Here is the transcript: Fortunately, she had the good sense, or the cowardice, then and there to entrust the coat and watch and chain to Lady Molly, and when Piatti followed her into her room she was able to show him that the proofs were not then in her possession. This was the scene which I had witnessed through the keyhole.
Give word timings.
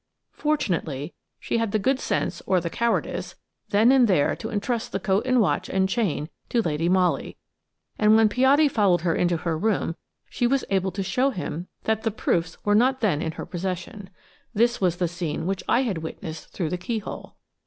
Fortunately, 0.31 1.13
she 1.39 1.59
had 1.59 1.71
the 1.73 1.77
good 1.77 1.99
sense, 1.99 2.41
or 2.47 2.59
the 2.59 2.71
cowardice, 2.71 3.35
then 3.69 3.91
and 3.91 4.07
there 4.07 4.35
to 4.35 4.49
entrust 4.49 4.91
the 4.91 4.99
coat 4.99 5.27
and 5.27 5.39
watch 5.39 5.69
and 5.69 5.87
chain 5.87 6.27
to 6.49 6.63
Lady 6.63 6.89
Molly, 6.89 7.37
and 7.99 8.15
when 8.15 8.27
Piatti 8.27 8.67
followed 8.67 9.01
her 9.01 9.13
into 9.15 9.37
her 9.37 9.55
room 9.55 9.95
she 10.27 10.47
was 10.47 10.65
able 10.71 10.89
to 10.91 11.03
show 11.03 11.29
him 11.29 11.67
that 11.83 12.01
the 12.01 12.09
proofs 12.09 12.57
were 12.65 12.73
not 12.73 13.01
then 13.01 13.21
in 13.21 13.33
her 13.33 13.45
possession. 13.45 14.09
This 14.55 14.81
was 14.81 14.95
the 14.95 15.07
scene 15.07 15.45
which 15.45 15.61
I 15.69 15.83
had 15.83 15.99
witnessed 15.99 16.51
through 16.51 16.69
the 16.71 16.79
keyhole. 16.79 17.35